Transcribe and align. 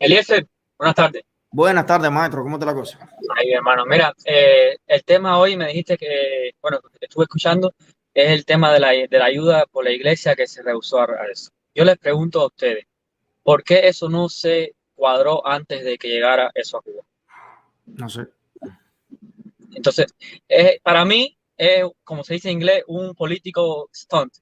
Eliezer, 0.00 0.46
buenas 0.78 0.94
tardes. 0.94 1.22
Buenas 1.50 1.86
tardes, 1.86 2.10
maestro. 2.10 2.42
¿Cómo 2.42 2.58
te 2.58 2.66
la 2.66 2.74
cosa? 2.74 2.98
Ahí, 3.36 3.52
hermano. 3.52 3.86
Mira, 3.86 4.12
eh, 4.24 4.76
el 4.86 5.04
tema 5.04 5.38
hoy 5.38 5.56
me 5.56 5.68
dijiste 5.68 5.96
que, 5.96 6.52
bueno, 6.60 6.80
que 6.80 7.06
estuve 7.06 7.24
escuchando, 7.24 7.74
es 8.12 8.30
el 8.30 8.44
tema 8.44 8.72
de 8.72 8.80
la, 8.80 8.90
de 8.90 9.18
la 9.18 9.24
ayuda 9.24 9.64
por 9.70 9.84
la 9.84 9.92
iglesia 9.92 10.34
que 10.34 10.46
se 10.46 10.62
rehusó 10.62 11.00
a 11.00 11.26
eso. 11.30 11.50
Yo 11.74 11.84
les 11.84 11.98
pregunto 11.98 12.40
a 12.40 12.46
ustedes, 12.46 12.86
¿por 13.42 13.62
qué 13.62 13.88
eso 13.88 14.08
no 14.08 14.28
se 14.28 14.74
cuadró 14.94 15.46
antes 15.46 15.84
de 15.84 15.98
que 15.98 16.08
llegara 16.08 16.50
eso 16.54 16.78
a 16.78 16.82
Cuba? 16.82 17.02
No 17.86 18.08
sé. 18.08 18.26
Entonces, 19.74 20.06
para 20.82 21.04
mí, 21.04 21.36
es, 21.56 21.84
como 22.04 22.24
se 22.24 22.34
dice 22.34 22.48
en 22.48 22.54
inglés, 22.54 22.84
un 22.86 23.14
político 23.14 23.88
stunt. 23.94 24.34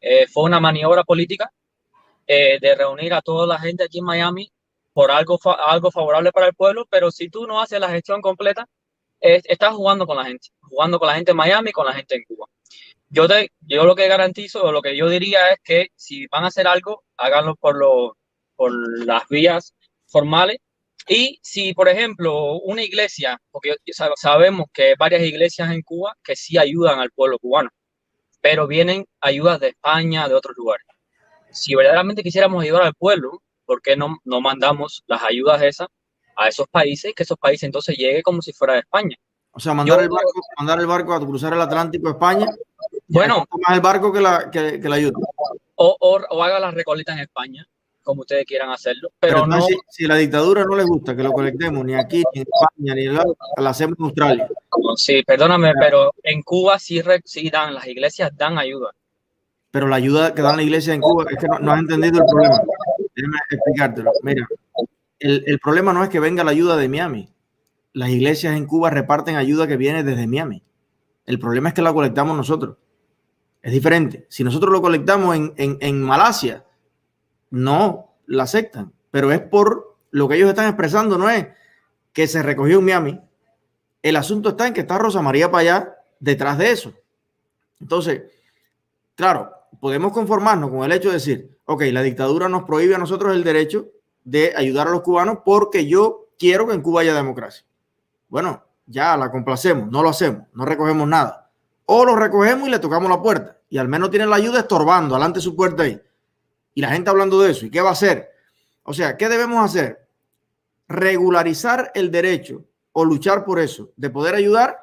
Eh, 0.00 0.26
fue 0.26 0.44
una 0.44 0.60
maniobra 0.60 1.04
política 1.04 1.52
eh, 2.26 2.58
de 2.60 2.74
reunir 2.74 3.14
a 3.14 3.22
toda 3.22 3.46
la 3.46 3.58
gente 3.58 3.84
aquí 3.84 3.98
en 3.98 4.04
Miami 4.04 4.52
por 4.92 5.10
algo, 5.10 5.38
algo 5.66 5.90
favorable 5.90 6.32
para 6.32 6.46
el 6.46 6.54
pueblo, 6.54 6.86
pero 6.90 7.10
si 7.10 7.28
tú 7.28 7.46
no 7.46 7.60
haces 7.60 7.80
la 7.80 7.88
gestión 7.88 8.20
completa, 8.20 8.66
estás 9.20 9.74
jugando 9.74 10.06
con 10.06 10.16
la 10.16 10.24
gente, 10.24 10.48
jugando 10.60 10.98
con 10.98 11.08
la 11.08 11.14
gente 11.14 11.30
en 11.30 11.36
Miami 11.36 11.70
y 11.70 11.72
con 11.72 11.86
la 11.86 11.92
gente 11.92 12.16
en 12.16 12.24
Cuba. 12.24 12.46
Yo, 13.08 13.28
te, 13.28 13.50
yo 13.60 13.84
lo 13.84 13.94
que 13.94 14.08
garantizo, 14.08 14.64
o 14.64 14.72
lo 14.72 14.82
que 14.82 14.96
yo 14.96 15.08
diría 15.08 15.50
es 15.50 15.58
que 15.62 15.88
si 15.94 16.26
van 16.28 16.44
a 16.44 16.48
hacer 16.48 16.66
algo, 16.66 17.04
háganlo 17.16 17.54
por, 17.56 17.76
lo, 17.76 18.16
por 18.56 18.72
las 19.06 19.28
vías 19.28 19.74
formales. 20.06 20.58
Y 21.08 21.38
si, 21.42 21.74
por 21.74 21.88
ejemplo, 21.88 22.54
una 22.60 22.82
iglesia, 22.82 23.38
porque 23.50 23.74
sabemos 24.16 24.66
que 24.72 24.94
varias 24.98 25.22
iglesias 25.22 25.70
en 25.70 25.82
Cuba 25.82 26.14
que 26.22 26.36
sí 26.36 26.58
ayudan 26.58 27.00
al 27.00 27.10
pueblo 27.10 27.38
cubano, 27.38 27.70
pero 28.40 28.66
vienen 28.66 29.04
ayudas 29.20 29.60
de 29.60 29.68
España, 29.68 30.28
de 30.28 30.34
otros 30.34 30.56
lugares. 30.56 30.86
Si 31.50 31.74
verdaderamente 31.74 32.22
quisiéramos 32.22 32.62
ayudar 32.62 32.82
al 32.82 32.94
pueblo, 32.94 33.42
¿por 33.72 33.80
qué 33.80 33.96
no, 33.96 34.18
no 34.24 34.42
mandamos 34.42 35.02
las 35.06 35.22
ayudas 35.22 35.62
esas 35.62 35.88
a 36.36 36.48
esos 36.48 36.68
países 36.68 37.14
que 37.16 37.22
esos 37.22 37.38
países 37.38 37.62
entonces 37.62 37.96
llegue 37.96 38.22
como 38.22 38.42
si 38.42 38.52
fuera 38.52 38.74
de 38.74 38.80
España? 38.80 39.16
O 39.50 39.60
sea, 39.60 39.72
mandar, 39.72 40.00
el, 40.00 40.10
barco, 40.10 40.40
mandar 40.58 40.78
el 40.78 40.86
barco 40.86 41.14
a 41.14 41.20
cruzar 41.20 41.54
el 41.54 41.60
Atlántico 41.62 42.08
a 42.08 42.12
España 42.12 42.46
bueno. 43.08 43.46
Más 43.66 43.76
el 43.76 43.80
barco 43.80 44.12
que 44.12 44.20
la, 44.20 44.50
que, 44.50 44.78
la 44.82 44.96
ayuda. 44.96 45.12
O, 45.76 45.96
o, 45.98 46.42
haga 46.42 46.60
las 46.60 46.74
recolectas 46.74 47.16
en 47.16 47.22
España, 47.22 47.66
como 48.02 48.20
ustedes 48.20 48.44
quieran 48.44 48.70
hacerlo. 48.70 49.10
Pero, 49.18 49.46
no. 49.46 49.58
Si, 49.88 50.06
la 50.06 50.16
dictadura 50.16 50.64
no 50.64 50.76
les 50.76 50.86
gusta 50.86 51.16
que 51.16 51.22
lo 51.22 51.32
colectemos 51.32 51.82
ni 51.82 51.94
aquí, 51.94 52.22
ni 52.34 52.42
en 52.42 52.46
España, 52.46 52.94
ni 52.94 53.06
en 53.06 53.14
la, 53.14 53.24
la 53.56 53.70
hacemos 53.70 53.98
en 53.98 54.04
Australia. 54.04 54.48
Sí, 54.96 55.22
perdóname, 55.22 55.72
pero 55.80 56.12
en 56.22 56.42
Cuba 56.42 56.78
sí, 56.78 57.02
sí 57.24 57.48
dan, 57.48 57.74
las 57.74 57.86
iglesias 57.86 58.30
dan 58.36 58.58
ayuda. 58.58 58.92
Pero 59.72 59.88
la 59.88 59.96
ayuda 59.96 60.34
que 60.34 60.42
dan 60.42 60.56
la 60.56 60.62
iglesia 60.62 60.92
en 60.92 61.00
Cuba 61.00 61.24
es 61.30 61.38
que 61.38 61.48
no, 61.48 61.72
has 61.72 61.80
entendido 61.80 62.20
el 62.20 62.26
problema. 62.26 62.60
Déjame 63.14 63.36
explicártelo. 63.50 64.12
Mira, 64.22 64.46
el, 65.18 65.44
el 65.46 65.58
problema 65.58 65.92
no 65.92 66.02
es 66.02 66.10
que 66.10 66.20
venga 66.20 66.44
la 66.44 66.50
ayuda 66.50 66.76
de 66.76 66.88
Miami. 66.88 67.32
Las 67.92 68.08
iglesias 68.08 68.56
en 68.56 68.66
Cuba 68.66 68.90
reparten 68.90 69.36
ayuda 69.36 69.66
que 69.66 69.76
viene 69.76 70.02
desde 70.02 70.26
Miami. 70.26 70.62
El 71.26 71.38
problema 71.38 71.68
es 71.68 71.74
que 71.74 71.82
la 71.82 71.92
colectamos 71.92 72.36
nosotros. 72.36 72.76
Es 73.62 73.72
diferente. 73.72 74.26
Si 74.28 74.42
nosotros 74.42 74.72
lo 74.72 74.82
colectamos 74.82 75.36
en, 75.36 75.54
en, 75.56 76.02
Malasia, 76.02 76.64
no 77.50 78.16
la 78.26 78.42
aceptan, 78.42 78.92
pero 79.10 79.30
es 79.30 79.40
por 79.40 79.96
lo 80.10 80.28
que 80.28 80.34
ellos 80.34 80.48
están 80.48 80.66
expresando, 80.66 81.16
no 81.16 81.30
es 81.30 81.46
que 82.12 82.26
se 82.26 82.42
recogió 82.42 82.80
en 82.80 82.84
Miami. 82.84 83.20
El 84.02 84.16
asunto 84.16 84.50
está 84.50 84.66
en 84.66 84.74
que 84.74 84.80
está 84.80 84.98
Rosa 84.98 85.22
María 85.22 85.50
para 85.50 85.60
allá 85.60 85.96
detrás 86.18 86.58
de 86.58 86.72
eso. 86.72 86.92
Entonces, 87.80 88.22
claro, 89.14 89.52
podemos 89.80 90.12
conformarnos 90.12 90.70
con 90.70 90.84
el 90.84 90.92
hecho 90.92 91.08
de 91.08 91.14
decir, 91.14 91.58
ok, 91.64 91.82
la 91.92 92.02
dictadura 92.02 92.48
nos 92.48 92.64
prohíbe 92.64 92.94
a 92.94 92.98
nosotros 92.98 93.34
el 93.34 93.44
derecho 93.44 93.86
de 94.24 94.52
ayudar 94.56 94.88
a 94.88 94.90
los 94.90 95.02
cubanos 95.02 95.38
porque 95.44 95.86
yo 95.86 96.28
quiero 96.38 96.66
que 96.66 96.74
en 96.74 96.82
Cuba 96.82 97.02
haya 97.02 97.14
democracia. 97.14 97.64
Bueno, 98.28 98.62
ya 98.86 99.16
la 99.16 99.30
complacemos, 99.30 99.90
no 99.90 100.02
lo 100.02 100.08
hacemos, 100.08 100.46
no 100.54 100.64
recogemos 100.64 101.06
nada 101.08 101.42
o 101.86 102.04
lo 102.04 102.16
recogemos 102.16 102.68
y 102.68 102.70
le 102.70 102.78
tocamos 102.78 103.10
la 103.10 103.20
puerta. 103.20 103.58
Y 103.68 103.78
al 103.78 103.88
menos 103.88 104.10
tiene 104.10 104.26
la 104.26 104.36
ayuda 104.36 104.60
estorbando 104.60 105.14
adelante 105.14 105.40
su 105.40 105.54
puerta 105.54 105.82
ahí. 105.82 106.00
Y 106.74 106.80
la 106.80 106.88
gente 106.88 107.10
hablando 107.10 107.40
de 107.40 107.50
eso. 107.50 107.66
¿Y 107.66 107.70
qué 107.70 107.80
va 107.80 107.90
a 107.90 107.92
hacer? 107.92 108.30
O 108.82 108.94
sea, 108.94 109.16
¿qué 109.16 109.28
debemos 109.28 109.64
hacer? 109.64 110.06
Regularizar 110.88 111.90
el 111.94 112.10
derecho 112.10 112.64
o 112.92 113.04
luchar 113.04 113.44
por 113.44 113.58
eso, 113.58 113.90
de 113.96 114.10
poder 114.10 114.34
ayudar 114.34 114.78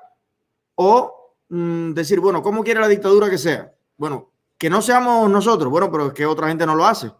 o 0.75 1.35
mm, 1.49 1.93
decir, 1.93 2.19
bueno, 2.19 2.41
¿cómo 2.41 2.63
quiere 2.63 2.79
la 2.79 2.87
dictadura 2.87 3.29
que 3.29 3.37
sea? 3.37 3.71
Bueno, 3.97 4.28
que 4.59 4.69
no 4.69 4.83
seamos 4.83 5.29
nosotros, 5.31 5.71
bueno, 5.71 5.89
pero 5.89 6.07
es 6.07 6.13
que 6.13 6.25
otra 6.25 6.49
gente 6.49 6.65
no 6.65 6.75
lo 6.75 6.85
hace. 6.85 7.11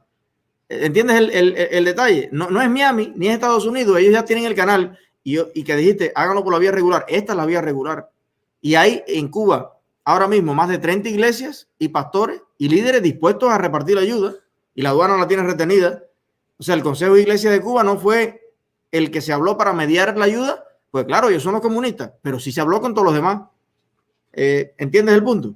¿Entiendes 0.67 1.31
el, 1.33 1.85
detalle? 1.85 2.29
No, 2.31 2.51
no, 2.51 2.61
es 2.61 2.69
Miami 2.69 3.11
ni 3.15 3.27
es 3.27 3.33
Estados 3.33 3.65
Unidos, 3.65 3.97
ellos 3.97 4.13
ya 4.13 4.23
tienen 4.23 4.45
el 4.45 4.53
canal 4.53 4.99
y, 5.23 5.39
y 5.55 5.63
que 5.63 5.75
dijiste, 5.75 6.11
háganlo 6.13 6.43
por 6.43 6.53
la 6.53 6.59
vía 6.59 6.71
regular. 6.71 7.05
Esta 7.07 7.33
es 7.33 7.37
la 7.37 7.45
vía 7.47 7.61
regular. 7.61 8.11
Y 8.61 8.75
hay 8.75 9.03
en 9.07 9.29
Cuba 9.29 9.79
ahora 10.03 10.27
mismo 10.27 10.53
más 10.53 10.69
de 10.69 10.77
30 10.77 11.09
iglesias 11.09 11.67
y 11.79 11.87
pastores 11.87 12.41
y 12.57 12.67
líderes 12.67 13.01
dispuestos 13.01 13.49
a 13.49 13.57
repartir 13.57 13.95
la 13.95 14.01
ayuda 14.01 14.35
y 14.75 14.81
la 14.81 14.89
aduana 14.89 15.17
la 15.17 15.27
tiene 15.27 15.43
retenida. 15.43 16.03
O 16.57 16.63
sea, 16.63 16.75
el 16.75 16.83
Consejo 16.83 17.15
de 17.15 17.21
Iglesia 17.21 17.49
de 17.51 17.61
Cuba 17.61 17.83
no 17.83 17.97
fue 17.97 18.53
el 18.91 19.11
que 19.11 19.21
se 19.21 19.31
habló 19.31 19.57
para 19.57 19.71
mediar 19.71 20.17
la 20.17 20.25
ayuda, 20.25 20.65
pues 20.91 21.05
claro, 21.05 21.29
ellos 21.29 21.43
son 21.43 21.53
los 21.53 21.61
comunistas, 21.61 22.11
pero 22.21 22.39
sí 22.39 22.51
se 22.51 22.59
habló 22.59 22.81
con 22.81 22.93
todos 22.93 23.05
los 23.05 23.13
demás. 23.13 23.43
Eh, 24.33 24.73
¿Entiendes 24.77 25.15
el 25.15 25.23
punto? 25.23 25.53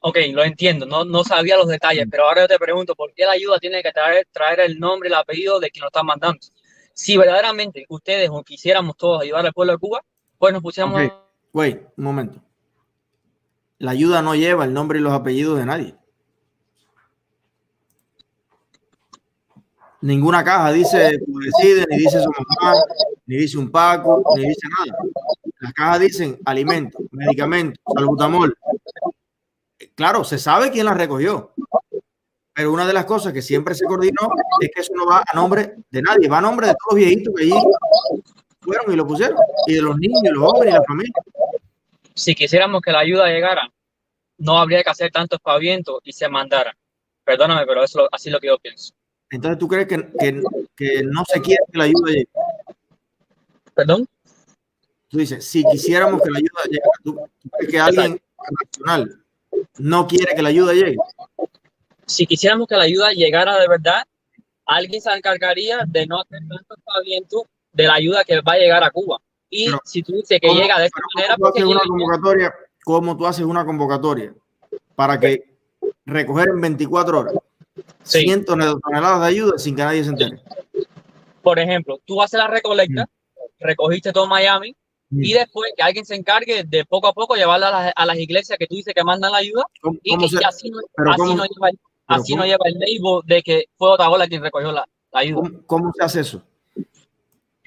Ok, 0.00 0.18
lo 0.32 0.42
entiendo, 0.44 0.86
no, 0.86 1.04
no 1.04 1.24
sabía 1.24 1.56
los 1.56 1.68
detalles, 1.68 2.06
pero 2.10 2.24
ahora 2.24 2.42
yo 2.42 2.48
te 2.48 2.58
pregunto, 2.58 2.94
¿por 2.94 3.12
qué 3.12 3.24
la 3.24 3.32
ayuda 3.32 3.58
tiene 3.58 3.82
que 3.82 3.92
traer, 3.92 4.26
traer 4.32 4.60
el 4.60 4.78
nombre 4.78 5.08
y 5.08 5.12
el 5.12 5.18
apellido 5.18 5.60
de 5.60 5.70
quien 5.70 5.82
lo 5.82 5.88
está 5.88 6.02
mandando? 6.02 6.38
Si 6.94 7.16
verdaderamente 7.16 7.84
ustedes 7.88 8.30
o 8.32 8.42
quisiéramos 8.42 8.96
todos 8.96 9.22
ayudar 9.22 9.44
al 9.44 9.52
pueblo 9.52 9.72
de 9.74 9.78
Cuba, 9.78 10.02
pues 10.38 10.52
nos 10.52 10.62
pusiéramos 10.62 11.02
Wait, 11.52 11.80
un 11.96 12.04
momento. 12.04 12.42
La 13.78 13.90
ayuda 13.90 14.22
no 14.22 14.34
lleva 14.34 14.64
el 14.64 14.72
nombre 14.72 14.98
y 14.98 15.02
los 15.02 15.12
apellidos 15.12 15.58
de 15.58 15.66
nadie. 15.66 15.94
Ninguna 20.00 20.44
caja 20.44 20.72
dice 20.72 21.18
decide, 21.26 21.86
ni 21.90 21.96
dice 21.98 22.22
su 22.22 22.30
mamá, 22.30 22.76
ni 23.26 23.36
dice 23.36 23.58
un 23.58 23.70
Paco, 23.70 24.22
ni 24.36 24.48
dice 24.48 24.68
nada. 24.78 24.98
Las 25.60 25.72
cajas 25.72 26.00
dicen 26.00 26.38
alimentos, 26.44 27.00
medicamentos, 27.10 27.82
salbutamol. 27.94 28.56
Claro, 29.96 30.22
se 30.22 30.38
sabe 30.38 30.70
quién 30.70 30.86
las 30.86 30.96
recogió. 30.96 31.52
Pero 32.54 32.72
una 32.72 32.86
de 32.86 32.92
las 32.92 33.04
cosas 33.04 33.32
que 33.32 33.42
siempre 33.42 33.74
se 33.74 33.84
coordinó 33.84 34.30
es 34.60 34.70
que 34.72 34.80
eso 34.80 34.92
no 34.94 35.06
va 35.06 35.24
a 35.26 35.34
nombre 35.34 35.74
de 35.90 36.02
nadie, 36.02 36.28
va 36.28 36.38
a 36.38 36.42
nombre 36.42 36.68
de 36.68 36.72
todos 36.74 36.92
los 36.92 36.96
viejitos 36.96 37.34
que 37.34 37.42
allí 37.42 37.54
fueron 38.60 38.92
y 38.92 38.96
lo 38.96 39.06
pusieron, 39.06 39.36
y 39.66 39.74
de 39.74 39.82
los 39.82 39.96
niños, 39.98 40.22
los 40.32 40.52
hombres 40.52 40.72
y 40.72 40.74
la 40.74 40.82
familia 40.84 41.12
si 42.16 42.34
quisiéramos 42.34 42.80
que 42.80 42.90
la 42.90 43.00
ayuda 43.00 43.28
llegara, 43.28 43.70
no 44.38 44.58
habría 44.58 44.82
que 44.82 44.90
hacer 44.90 45.12
tanto 45.12 45.36
espaviento 45.36 46.00
y 46.02 46.12
se 46.12 46.28
mandara. 46.28 46.74
Perdóname, 47.24 47.66
pero 47.66 47.84
eso 47.84 48.08
así 48.10 48.30
es 48.30 48.32
lo 48.32 48.40
que 48.40 48.46
yo 48.48 48.58
pienso. 48.58 48.94
Entonces, 49.30 49.58
¿tú 49.58 49.68
crees 49.68 49.86
que, 49.86 50.08
que, 50.76 51.02
no 51.02 51.24
se 51.26 51.40
quiere 51.40 51.62
que 51.70 51.78
la 51.78 51.84
ayuda 51.84 52.10
llegue? 52.10 52.28
¿Perdón? 53.74 54.08
Tú 55.08 55.18
dices, 55.18 55.44
si 55.44 55.62
quisiéramos 55.64 56.22
que 56.22 56.30
la 56.30 56.38
ayuda 56.38 56.64
llegue, 56.64 56.80
¿tú, 57.04 57.20
crees 57.52 57.70
que 57.70 57.78
alguien 57.78 58.20
nacional 58.62 59.24
no 59.78 60.06
quiere 60.06 60.34
que 60.34 60.42
la 60.42 60.48
ayuda 60.48 60.72
llegue? 60.72 60.96
Si 62.06 62.26
quisiéramos 62.26 62.68
que 62.68 62.76
la 62.76 62.84
ayuda 62.84 63.12
llegara 63.12 63.58
de 63.58 63.68
verdad, 63.68 64.04
alguien 64.64 65.00
se 65.00 65.12
encargaría 65.12 65.84
de 65.86 66.06
no 66.06 66.20
hacer 66.20 66.40
tanto 66.48 66.74
espaviento 66.76 67.46
de 67.72 67.84
la 67.84 67.94
ayuda 67.94 68.24
que 68.24 68.40
va 68.40 68.52
a 68.52 68.58
llegar 68.58 68.84
a 68.84 68.90
Cuba. 68.90 69.18
Y 69.50 69.68
si 69.84 70.02
tú 70.02 70.12
dices 70.12 70.38
que 70.40 70.48
llega 70.48 70.78
de 70.78 70.86
esta 70.86 71.00
manera, 71.14 71.36
¿cómo 71.36 71.52
tú, 71.52 71.58
haces 71.58 71.64
una 71.64 71.80
convocatoria, 71.86 72.54
¿cómo 72.84 73.16
tú 73.16 73.26
haces 73.26 73.44
una 73.44 73.64
convocatoria 73.64 74.34
para 74.94 75.18
que 75.20 75.44
recoger 76.04 76.48
en 76.48 76.60
24 76.60 77.20
horas 77.20 77.34
cientos 78.02 78.56
de 78.56 78.74
toneladas 78.82 79.20
de 79.20 79.26
ayuda 79.26 79.58
sin 79.58 79.76
que 79.76 79.82
nadie 79.82 80.04
se 80.04 80.10
entere? 80.10 80.40
Por 81.42 81.58
ejemplo, 81.58 82.00
tú 82.04 82.20
haces 82.20 82.38
la 82.38 82.48
recolecta, 82.48 83.04
mm. 83.04 83.64
recogiste 83.64 84.12
todo 84.12 84.26
Miami. 84.26 84.74
Y 85.10 85.32
después 85.32 85.72
que 85.76 85.82
alguien 85.82 86.04
se 86.04 86.16
encargue 86.16 86.64
de 86.64 86.84
poco 86.84 87.06
a 87.06 87.12
poco 87.12 87.36
llevarla 87.36 87.92
a 87.94 88.06
las, 88.06 88.18
iglesias 88.18 88.58
que 88.58 88.66
tú 88.66 88.74
dices 88.74 88.92
que 88.94 89.04
mandan 89.04 89.32
la 89.32 89.38
ayuda 89.38 89.64
y 90.02 90.16
que 90.18 90.26
así, 90.44 90.70
no, 90.70 90.80
lleva, 91.44 91.70
así 92.06 92.34
no 92.34 92.44
lleva 92.44 92.64
el 92.64 92.74
label 92.74 93.22
de 93.24 93.42
que 93.42 93.64
fue 93.76 93.90
otra 93.90 94.08
bola 94.08 94.26
quien 94.26 94.42
recogió 94.42 94.72
la, 94.72 94.86
ayuda. 95.12 95.50
¿Cómo 95.66 95.92
se 95.96 96.04
hace 96.04 96.20
eso? 96.20 96.42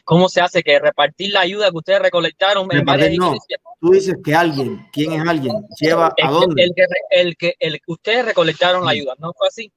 ¿Cómo 0.04 0.28
se 0.28 0.42
hace 0.42 0.64
que 0.64 0.80
repartir 0.80 1.32
la 1.32 1.42
ayuda 1.42 1.70
que 1.70 1.78
ustedes 1.78 2.02
recolectaron 2.02 2.68
en 2.72 2.84
varias 2.84 3.14
no. 3.16 3.36
Tú 3.80 3.92
dices 3.92 4.16
que 4.24 4.34
alguien, 4.34 4.88
¿quién 4.92 5.14
es 5.14 5.26
alguien? 5.26 5.54
¿Lleva 5.80 6.14
a 6.22 6.32
dónde? 6.32 6.64
El 6.64 6.72
que, 6.76 6.86
el 7.12 7.38
que, 7.38 7.56
el 7.60 7.74
que 7.74 7.92
ustedes 7.92 8.26
recolectaron 8.26 8.84
la 8.84 8.92
ayuda, 8.92 9.14
¿no 9.20 9.32
fue 9.34 9.48
así? 9.48 9.72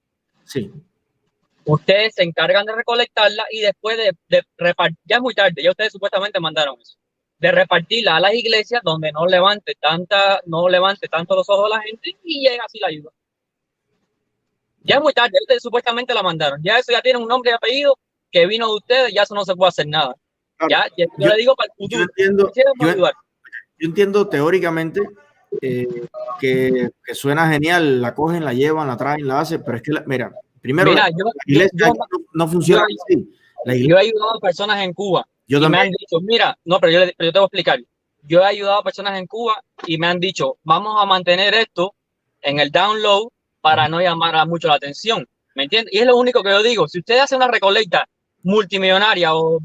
Sí. 0.44 0.72
Ustedes 1.64 2.14
se 2.14 2.24
encargan 2.24 2.66
de 2.66 2.74
recolectarla 2.74 3.44
y 3.52 3.60
después 3.60 3.96
de, 3.96 4.12
de 4.28 4.42
repartir, 4.56 4.98
ya 5.04 5.16
es 5.16 5.22
muy 5.22 5.34
tarde, 5.34 5.62
ya 5.62 5.70
ustedes 5.70 5.92
supuestamente 5.92 6.40
mandaron 6.40 6.80
eso, 6.80 6.96
de 7.42 7.50
repartirla 7.50 8.16
a 8.16 8.20
las 8.20 8.34
iglesias 8.34 8.80
donde 8.84 9.10
no 9.10 9.26
levante 9.26 9.74
tanta, 9.80 10.40
no 10.46 10.68
levante 10.68 11.08
tanto 11.08 11.34
los 11.34 11.50
ojos 11.50 11.66
a 11.66 11.76
la 11.76 11.82
gente 11.82 12.16
y 12.22 12.48
llega 12.48 12.64
así 12.64 12.78
la 12.78 12.86
ayuda. 12.86 13.10
Ya 14.84 14.96
es 14.96 15.02
muy 15.02 15.12
tarde, 15.12 15.32
ustedes 15.40 15.60
supuestamente 15.60 16.14
la 16.14 16.22
mandaron. 16.22 16.60
Ya 16.62 16.78
eso 16.78 16.92
ya 16.92 17.02
tiene 17.02 17.18
un 17.18 17.26
nombre 17.26 17.50
y 17.50 17.54
apellido 17.54 17.98
que 18.30 18.46
vino 18.46 18.68
de 18.68 18.74
ustedes, 18.76 19.12
ya 19.12 19.24
eso 19.24 19.34
no 19.34 19.44
se 19.44 19.56
puede 19.56 19.70
hacer 19.70 19.88
nada. 19.88 20.14
Ya, 20.70 20.86
yo, 20.96 21.06
le 21.18 21.36
digo 21.36 21.56
para 21.56 21.66
el 21.66 21.72
futuro. 21.76 22.06
Yo 22.16 23.88
entiendo, 23.88 24.28
teóricamente 24.28 25.00
eh, 25.60 25.88
que, 26.38 26.90
suena 27.12 27.50
genial, 27.50 28.00
la 28.00 28.14
cogen, 28.14 28.44
la 28.44 28.54
llevan, 28.54 28.86
la 28.86 28.96
traen, 28.96 29.26
la 29.26 29.40
hacen, 29.40 29.64
pero 29.64 29.78
es 29.78 29.82
que, 29.82 29.90
mira, 30.06 30.32
primero, 30.60 30.94
la 30.94 31.10
iglesia 31.46 31.92
no, 32.34 32.46
funciona 32.46 32.84
así. 32.84 33.28
Yo 33.66 33.96
he 33.96 34.00
ayudado 34.00 34.36
a 34.36 34.40
personas 34.40 34.80
en 34.80 34.92
Cuba 34.92 35.26
yo 35.60 35.66
y 35.66 35.68
me 35.68 35.78
han 35.78 35.90
dicho, 35.90 36.18
mira, 36.22 36.56
no, 36.64 36.80
pero 36.80 36.92
yo, 36.92 37.12
pero 37.16 37.28
yo 37.28 37.32
te 37.32 37.38
voy 37.38 37.44
a 37.44 37.46
explicar. 37.46 37.80
Yo 38.22 38.40
he 38.40 38.46
ayudado 38.46 38.78
a 38.78 38.84
personas 38.84 39.18
en 39.18 39.26
Cuba 39.26 39.62
y 39.86 39.98
me 39.98 40.06
han 40.06 40.18
dicho, 40.20 40.56
vamos 40.62 40.96
a 40.98 41.04
mantener 41.04 41.54
esto 41.54 41.94
en 42.40 42.58
el 42.58 42.70
download 42.70 43.28
para 43.60 43.88
no 43.88 44.00
llamar 44.00 44.34
a 44.36 44.46
mucho 44.46 44.68
la 44.68 44.74
atención. 44.74 45.28
¿Me 45.54 45.64
entiendes? 45.64 45.92
Y 45.92 45.98
es 45.98 46.06
lo 46.06 46.16
único 46.16 46.42
que 46.42 46.50
yo 46.50 46.62
digo. 46.62 46.88
Si 46.88 47.00
usted 47.00 47.18
hace 47.18 47.36
una 47.36 47.48
recolecta 47.48 48.08
multimillonaria 48.42 49.34
o 49.34 49.60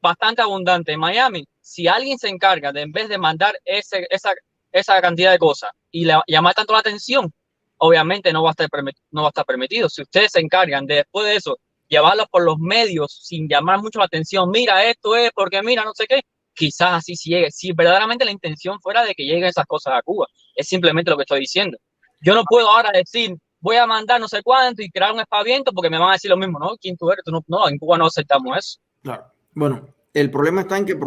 bastante 0.00 0.40
abundante 0.40 0.92
en 0.92 1.00
Miami, 1.00 1.46
si 1.60 1.86
alguien 1.86 2.18
se 2.18 2.28
encarga 2.28 2.72
de 2.72 2.82
en 2.82 2.92
vez 2.92 3.08
de 3.08 3.18
mandar 3.18 3.54
ese, 3.64 4.06
esa, 4.08 4.32
esa 4.72 5.00
cantidad 5.02 5.30
de 5.30 5.38
cosas 5.38 5.70
y 5.90 6.06
le, 6.06 6.14
llamar 6.26 6.54
tanto 6.54 6.72
la 6.72 6.78
atención, 6.78 7.32
obviamente 7.76 8.32
no 8.32 8.42
va, 8.42 8.50
a 8.50 8.52
estar 8.52 8.68
no 9.10 9.22
va 9.22 9.28
a 9.28 9.30
estar 9.30 9.44
permitido. 9.44 9.88
Si 9.90 10.02
ustedes 10.02 10.32
se 10.32 10.40
encargan 10.40 10.86
de 10.86 10.96
después 10.96 11.26
de 11.26 11.36
eso 11.36 11.58
llevarlos 11.92 12.26
por 12.30 12.42
los 12.42 12.58
medios 12.58 13.20
sin 13.22 13.46
llamar 13.46 13.82
mucho 13.82 13.98
la 13.98 14.06
atención, 14.06 14.50
mira, 14.50 14.82
esto 14.84 15.14
es 15.14 15.30
porque 15.34 15.62
mira, 15.62 15.84
no 15.84 15.92
sé 15.94 16.06
qué, 16.06 16.22
quizás 16.54 16.94
así 16.94 17.14
llegue. 17.14 17.50
Si 17.50 17.72
verdaderamente 17.72 18.24
la 18.24 18.30
intención 18.30 18.80
fuera 18.80 19.04
de 19.04 19.14
que 19.14 19.24
lleguen 19.24 19.44
esas 19.44 19.66
cosas 19.66 19.94
a 19.98 20.02
Cuba, 20.02 20.26
es 20.56 20.66
simplemente 20.66 21.10
lo 21.10 21.18
que 21.18 21.24
estoy 21.24 21.40
diciendo. 21.40 21.76
Yo 22.22 22.34
no 22.34 22.44
puedo 22.44 22.70
ahora 22.70 22.90
decir, 22.94 23.36
voy 23.60 23.76
a 23.76 23.86
mandar 23.86 24.20
no 24.20 24.26
sé 24.26 24.42
cuánto 24.42 24.80
y 24.80 24.90
crear 24.90 25.12
un 25.12 25.20
espaviento 25.20 25.70
porque 25.72 25.90
me 25.90 25.98
van 25.98 26.10
a 26.10 26.12
decir 26.12 26.30
lo 26.30 26.38
mismo, 26.38 26.58
¿no? 26.58 26.76
¿Quién 26.80 26.96
tú 26.96 27.10
eres? 27.10 27.24
no, 27.26 27.44
no, 27.46 27.68
en 27.68 27.78
Cuba 27.78 27.98
no 27.98 28.06
aceptamos 28.06 28.56
eso. 28.56 28.78
Claro. 29.02 29.26
Bueno, 29.52 29.86
el 30.14 30.30
problema 30.30 30.62
está 30.62 30.78
en 30.78 30.86
que 30.86 30.98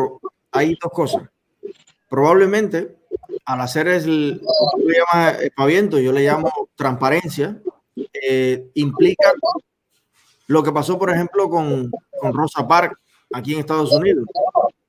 hay 0.51 0.77
dos 0.79 0.91
cosas. 0.91 1.23
Probablemente 2.07 2.95
al 3.45 3.61
hacer 3.61 3.87
el, 3.87 4.39
tú 4.39 4.87
le 4.87 4.97
llamas 4.99 5.41
espaviento, 5.41 5.97
yo 5.97 6.11
le 6.11 6.21
llamo 6.21 6.51
transparencia, 6.75 7.59
eh, 8.13 8.69
implica 8.75 9.33
lo 10.47 10.63
que 10.63 10.71
pasó, 10.71 10.97
por 10.97 11.09
ejemplo, 11.09 11.49
con, 11.49 11.91
con 12.19 12.33
Rosa 12.33 12.67
Parks 12.67 12.97
aquí 13.33 13.53
en 13.53 13.59
Estados 13.59 13.91
Unidos. 13.91 14.25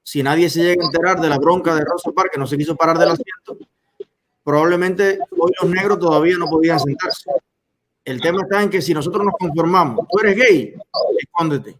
Si 0.02 0.22
nadie 0.22 0.48
se 0.48 0.62
llega 0.62 0.82
a 0.82 0.86
enterar 0.86 1.20
de 1.20 1.28
la 1.28 1.38
bronca 1.38 1.74
de 1.74 1.84
Rosa 1.84 2.12
Parks, 2.12 2.30
que 2.32 2.38
no 2.38 2.46
se 2.46 2.56
quiso 2.56 2.76
parar 2.76 2.98
del 2.98 3.10
asiento, 3.10 3.56
probablemente 4.44 5.18
hoy 5.38 5.52
los 5.60 5.70
negros 5.70 5.98
todavía 5.98 6.36
no 6.38 6.46
podían 6.46 6.78
sentarse. 6.78 7.30
El 8.04 8.20
tema 8.20 8.42
está 8.42 8.62
en 8.62 8.70
que 8.70 8.80
si 8.80 8.94
nosotros 8.94 9.24
nos 9.24 9.34
conformamos, 9.34 10.06
tú 10.08 10.20
eres 10.20 10.36
gay, 10.36 10.74
escóndete. 11.18 11.76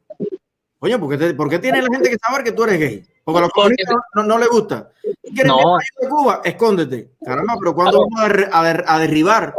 Oye, 0.81 0.99
¿por 0.99 1.17
qué, 1.17 1.34
¿por 1.34 1.49
qué 1.49 1.58
tiene 1.61 1.81
la 1.81 1.88
gente 1.88 2.11
que 2.11 2.17
saber 2.19 2.43
que 2.43 2.52
tú 2.52 2.64
eres 2.64 2.81
gay? 2.81 3.06
Porque 3.23 3.38
a 3.38 3.43
los 3.43 3.50
comunistas 3.50 3.96
no, 4.14 4.23
no, 4.25 4.38
le 4.38 4.46
gusta. 4.46 4.90
¿Quieres 5.23 5.46
no. 5.46 5.78
de 6.00 6.08
Cuba? 6.08 6.40
Escóndete. 6.44 7.11
Caramba, 7.25 7.55
pero 7.58 7.75
cuando 7.75 8.00
vamos 8.00 8.49
a, 8.52 8.94
a, 8.94 8.99
derribar 8.99 9.55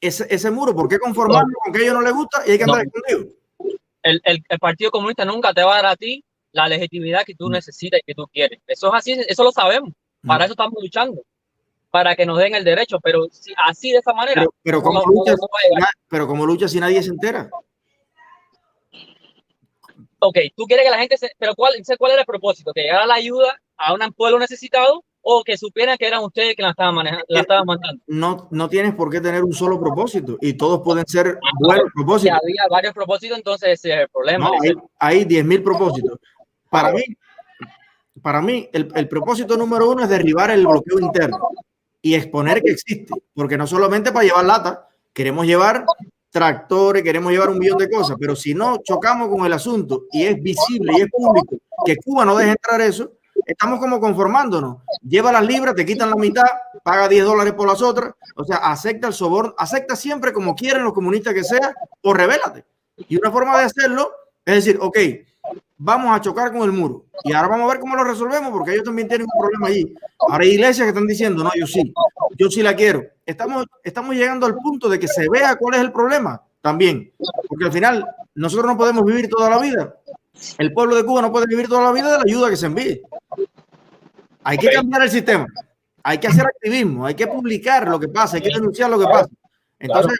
ese, 0.00 0.26
ese, 0.30 0.50
muro? 0.50 0.74
¿Por 0.74 0.88
qué 0.88 0.98
conformarnos 0.98 1.54
con 1.62 1.72
que 1.72 1.80
a 1.80 1.82
ellos 1.82 1.94
no 1.94 2.02
les 2.02 2.12
gusta 2.12 2.42
y 2.46 2.52
hay 2.52 2.58
que 2.58 2.64
andar 2.64 2.86
escondido? 2.86 3.34
El, 4.02 4.20
el, 4.24 4.42
el, 4.48 4.58
Partido 4.58 4.90
Comunista 4.90 5.24
nunca 5.24 5.52
te 5.52 5.62
va 5.62 5.72
a 5.72 5.82
dar 5.82 5.92
a 5.92 5.96
ti 5.96 6.24
la 6.52 6.68
legitimidad 6.68 7.24
que 7.24 7.34
tú 7.34 7.48
mm. 7.48 7.52
necesitas 7.52 8.00
y 8.00 8.04
que 8.04 8.14
tú 8.14 8.26
quieres. 8.32 8.60
Eso 8.66 8.88
es 8.88 8.94
así, 8.94 9.12
eso 9.12 9.44
lo 9.44 9.52
sabemos. 9.52 9.92
Para 10.26 10.40
mm. 10.40 10.44
eso 10.44 10.52
estamos 10.52 10.82
luchando 10.82 11.22
para 11.90 12.14
que 12.14 12.26
nos 12.26 12.38
den 12.38 12.54
el 12.54 12.64
derecho, 12.64 12.98
pero 13.00 13.26
si, 13.30 13.52
así 13.56 13.92
de 13.92 13.98
esa 13.98 14.12
manera. 14.12 14.44
Pero, 14.62 14.82
como 14.82 15.02
lucha, 15.06 15.34
pero 16.08 16.26
como 16.26 16.46
lucha 16.46 16.68
si 16.68 16.80
nadie 16.80 17.02
se 17.02 17.10
entera. 17.10 17.48
Ok, 20.20 20.36
tú 20.56 20.64
quieres 20.64 20.84
que 20.84 20.90
la 20.90 20.98
gente 20.98 21.16
se. 21.16 21.30
Pero 21.38 21.54
¿cuál, 21.54 21.74
cuál 21.98 22.12
era 22.12 22.20
el 22.20 22.26
propósito? 22.26 22.72
¿Que 22.72 22.82
llegara 22.82 23.06
la 23.06 23.14
ayuda 23.14 23.60
a 23.76 23.94
un 23.94 24.12
pueblo 24.12 24.38
necesitado 24.38 25.04
o 25.30 25.44
que 25.44 25.58
supieran 25.58 25.98
que 25.98 26.06
eran 26.06 26.24
ustedes 26.24 26.56
que 26.56 26.62
la 26.62 26.70
estaban 26.70 26.94
manejando, 26.94 27.26
la 27.28 27.40
estaban 27.40 27.66
mandando? 27.66 28.02
No, 28.06 28.48
no 28.50 28.66
tienes 28.70 28.94
por 28.94 29.10
qué 29.10 29.20
tener 29.20 29.44
un 29.44 29.52
solo 29.52 29.78
propósito 29.78 30.38
y 30.40 30.54
todos 30.54 30.80
pueden 30.82 31.06
ser 31.06 31.38
ah, 31.42 31.50
buenos 31.60 31.92
propósitos. 31.94 32.38
Si 32.42 32.48
había 32.48 32.62
varios 32.70 32.94
propósitos, 32.94 33.36
entonces 33.36 33.72
ese 33.74 33.92
es 33.92 34.00
el 34.00 34.08
problema. 34.08 34.46
No, 34.46 34.52
hay, 34.62 34.72
hay 34.98 35.24
10.000 35.26 35.62
propósitos. 35.62 36.18
Para 36.70 36.92
mí, 36.92 37.02
para 38.22 38.40
mí 38.40 38.70
el, 38.72 38.90
el 38.94 39.06
propósito 39.06 39.54
número 39.58 39.90
uno 39.90 40.04
es 40.04 40.08
derribar 40.08 40.50
el 40.50 40.66
bloqueo 40.66 40.98
interno 40.98 41.50
y 42.00 42.14
exponer 42.14 42.62
que 42.62 42.70
existe, 42.70 43.12
porque 43.34 43.58
no 43.58 43.66
solamente 43.66 44.12
para 44.12 44.24
llevar 44.24 44.46
lata, 44.46 44.88
queremos 45.12 45.44
llevar 45.44 45.84
tractores, 46.30 47.02
queremos 47.02 47.32
llevar 47.32 47.50
un 47.50 47.58
millón 47.58 47.76
de 47.76 47.90
cosas, 47.90 48.16
pero 48.18 48.34
si 48.34 48.54
no 48.54 48.78
chocamos 48.78 49.28
con 49.28 49.44
el 49.44 49.52
asunto 49.52 50.04
y 50.10 50.24
es 50.24 50.42
visible 50.42 50.94
y 50.96 51.02
es 51.02 51.10
público 51.10 51.56
que 51.84 51.96
Cuba 51.96 52.24
no 52.24 52.34
deje 52.34 52.52
entrar 52.52 52.80
eso, 52.80 53.12
estamos 53.48 53.80
como 53.80 53.98
conformándonos. 53.98 54.76
Lleva 55.02 55.32
las 55.32 55.44
libras, 55.44 55.74
te 55.74 55.86
quitan 55.86 56.10
la 56.10 56.16
mitad, 56.16 56.46
paga 56.84 57.08
10 57.08 57.24
dólares 57.24 57.54
por 57.54 57.66
las 57.66 57.82
otras, 57.82 58.14
o 58.36 58.44
sea, 58.44 58.58
acepta 58.58 59.08
el 59.08 59.14
soborno, 59.14 59.54
acepta 59.56 59.96
siempre 59.96 60.32
como 60.32 60.54
quieren 60.54 60.84
los 60.84 60.92
comunistas 60.92 61.34
que 61.34 61.42
sea, 61.42 61.74
o 62.02 62.12
revélate. 62.12 62.64
Y 63.08 63.16
una 63.16 63.30
forma 63.30 63.58
de 63.58 63.64
hacerlo 63.64 64.12
es 64.44 64.54
decir, 64.54 64.78
ok, 64.80 64.98
vamos 65.78 66.14
a 66.14 66.20
chocar 66.20 66.52
con 66.52 66.62
el 66.62 66.72
muro. 66.72 67.06
Y 67.24 67.32
ahora 67.32 67.48
vamos 67.48 67.64
a 67.64 67.72
ver 67.72 67.80
cómo 67.80 67.96
lo 67.96 68.04
resolvemos, 68.04 68.50
porque 68.52 68.72
ellos 68.72 68.84
también 68.84 69.08
tienen 69.08 69.26
un 69.32 69.40
problema 69.40 69.68
allí. 69.68 69.94
Ahora 70.18 70.44
hay 70.44 70.50
iglesias 70.50 70.84
que 70.84 70.90
están 70.90 71.06
diciendo, 71.06 71.42
no, 71.42 71.50
yo 71.58 71.66
sí, 71.66 71.92
yo 72.36 72.50
sí 72.50 72.62
la 72.62 72.76
quiero. 72.76 73.02
Estamos, 73.24 73.64
estamos 73.82 74.14
llegando 74.14 74.46
al 74.46 74.56
punto 74.56 74.88
de 74.88 74.98
que 74.98 75.08
se 75.08 75.26
vea 75.30 75.56
cuál 75.56 75.74
es 75.74 75.80
el 75.80 75.92
problema 75.92 76.42
también, 76.60 77.12
porque 77.48 77.64
al 77.64 77.72
final 77.72 78.06
nosotros 78.34 78.66
no 78.66 78.76
podemos 78.76 79.04
vivir 79.04 79.28
toda 79.28 79.48
la 79.48 79.58
vida. 79.58 79.94
El 80.58 80.72
pueblo 80.72 80.96
de 80.96 81.04
Cuba 81.04 81.22
no 81.22 81.32
puede 81.32 81.46
vivir 81.46 81.66
toda 81.66 81.82
la 81.82 81.92
vida 81.92 82.12
de 82.12 82.18
la 82.18 82.24
ayuda 82.26 82.50
que 82.50 82.56
se 82.56 82.66
envíe. 82.66 83.02
Hay 84.48 84.56
que 84.56 84.70
cambiar 84.70 85.02
el 85.02 85.10
sistema, 85.10 85.46
hay 86.02 86.16
que 86.16 86.26
hacer 86.26 86.46
activismo, 86.46 87.04
hay 87.04 87.14
que 87.14 87.26
publicar 87.26 87.86
lo 87.86 88.00
que 88.00 88.08
pasa, 88.08 88.36
hay 88.36 88.42
que 88.42 88.48
denunciar 88.48 88.88
lo 88.88 88.98
que 88.98 89.04
pasa. 89.04 89.28
Entonces, 89.78 90.18